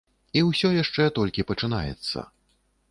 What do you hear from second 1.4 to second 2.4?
пачынаецца.